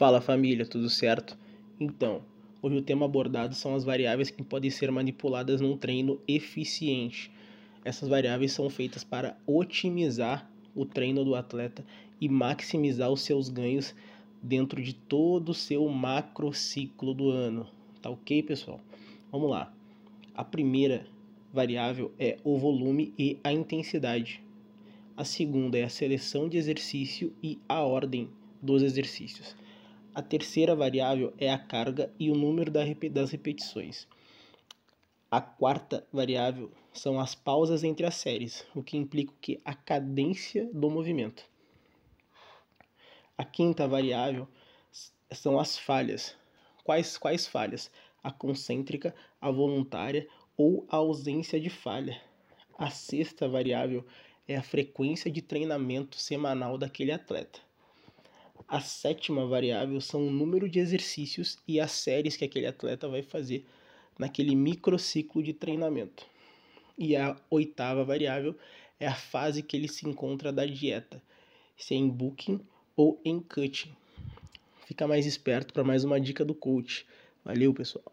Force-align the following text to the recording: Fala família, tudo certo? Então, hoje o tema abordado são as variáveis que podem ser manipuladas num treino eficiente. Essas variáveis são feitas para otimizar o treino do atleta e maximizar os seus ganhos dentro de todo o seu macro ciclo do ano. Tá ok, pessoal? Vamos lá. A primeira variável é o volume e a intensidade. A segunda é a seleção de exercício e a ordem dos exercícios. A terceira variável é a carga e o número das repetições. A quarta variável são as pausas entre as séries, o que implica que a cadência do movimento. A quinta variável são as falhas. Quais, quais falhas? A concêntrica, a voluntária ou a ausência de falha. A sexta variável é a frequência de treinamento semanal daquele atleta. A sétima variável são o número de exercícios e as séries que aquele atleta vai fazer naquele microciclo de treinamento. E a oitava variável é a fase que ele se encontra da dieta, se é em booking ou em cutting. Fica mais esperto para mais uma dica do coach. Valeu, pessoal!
Fala 0.00 0.18
família, 0.18 0.64
tudo 0.64 0.88
certo? 0.88 1.36
Então, 1.78 2.22
hoje 2.62 2.76
o 2.76 2.80
tema 2.80 3.04
abordado 3.04 3.54
são 3.54 3.74
as 3.74 3.84
variáveis 3.84 4.30
que 4.30 4.42
podem 4.42 4.70
ser 4.70 4.90
manipuladas 4.90 5.60
num 5.60 5.76
treino 5.76 6.18
eficiente. 6.26 7.30
Essas 7.84 8.08
variáveis 8.08 8.52
são 8.52 8.70
feitas 8.70 9.04
para 9.04 9.36
otimizar 9.46 10.50
o 10.74 10.86
treino 10.86 11.22
do 11.22 11.34
atleta 11.34 11.84
e 12.18 12.30
maximizar 12.30 13.10
os 13.10 13.20
seus 13.20 13.50
ganhos 13.50 13.94
dentro 14.42 14.82
de 14.82 14.94
todo 14.94 15.50
o 15.50 15.54
seu 15.54 15.86
macro 15.90 16.50
ciclo 16.54 17.12
do 17.12 17.28
ano. 17.28 17.66
Tá 18.00 18.08
ok, 18.08 18.42
pessoal? 18.42 18.80
Vamos 19.30 19.50
lá. 19.50 19.70
A 20.34 20.42
primeira 20.42 21.06
variável 21.52 22.10
é 22.18 22.38
o 22.42 22.56
volume 22.56 23.12
e 23.18 23.38
a 23.44 23.52
intensidade. 23.52 24.42
A 25.14 25.26
segunda 25.26 25.76
é 25.76 25.84
a 25.84 25.90
seleção 25.90 26.48
de 26.48 26.56
exercício 26.56 27.34
e 27.42 27.58
a 27.68 27.82
ordem 27.82 28.30
dos 28.62 28.82
exercícios. 28.82 29.54
A 30.12 30.22
terceira 30.22 30.74
variável 30.74 31.32
é 31.38 31.52
a 31.52 31.58
carga 31.58 32.12
e 32.18 32.30
o 32.30 32.34
número 32.34 32.70
das 32.70 33.30
repetições. 33.30 34.08
A 35.30 35.40
quarta 35.40 36.04
variável 36.12 36.72
são 36.92 37.20
as 37.20 37.36
pausas 37.36 37.84
entre 37.84 38.04
as 38.04 38.16
séries, 38.16 38.66
o 38.74 38.82
que 38.82 38.96
implica 38.96 39.32
que 39.40 39.60
a 39.64 39.72
cadência 39.72 40.68
do 40.72 40.90
movimento. 40.90 41.44
A 43.38 43.44
quinta 43.44 43.86
variável 43.86 44.48
são 45.30 45.60
as 45.60 45.78
falhas. 45.78 46.36
Quais, 46.82 47.16
quais 47.16 47.46
falhas? 47.46 47.88
A 48.20 48.32
concêntrica, 48.32 49.14
a 49.40 49.48
voluntária 49.48 50.26
ou 50.56 50.84
a 50.90 50.96
ausência 50.96 51.60
de 51.60 51.70
falha. 51.70 52.20
A 52.76 52.90
sexta 52.90 53.48
variável 53.48 54.04
é 54.48 54.56
a 54.56 54.62
frequência 54.62 55.30
de 55.30 55.40
treinamento 55.40 56.16
semanal 56.16 56.76
daquele 56.76 57.12
atleta. 57.12 57.69
A 58.70 58.80
sétima 58.80 59.44
variável 59.46 60.00
são 60.00 60.28
o 60.28 60.30
número 60.30 60.68
de 60.68 60.78
exercícios 60.78 61.58
e 61.66 61.80
as 61.80 61.90
séries 61.90 62.36
que 62.36 62.44
aquele 62.44 62.68
atleta 62.68 63.08
vai 63.08 63.20
fazer 63.20 63.66
naquele 64.16 64.54
microciclo 64.54 65.42
de 65.42 65.52
treinamento. 65.52 66.24
E 66.96 67.16
a 67.16 67.36
oitava 67.50 68.04
variável 68.04 68.56
é 69.00 69.08
a 69.08 69.14
fase 69.14 69.60
que 69.60 69.76
ele 69.76 69.88
se 69.88 70.08
encontra 70.08 70.52
da 70.52 70.64
dieta, 70.64 71.20
se 71.76 71.94
é 71.94 71.96
em 71.96 72.08
booking 72.08 72.60
ou 72.94 73.20
em 73.24 73.40
cutting. 73.40 73.90
Fica 74.86 75.04
mais 75.04 75.26
esperto 75.26 75.74
para 75.74 75.82
mais 75.82 76.04
uma 76.04 76.20
dica 76.20 76.44
do 76.44 76.54
coach. 76.54 77.04
Valeu, 77.44 77.74
pessoal! 77.74 78.04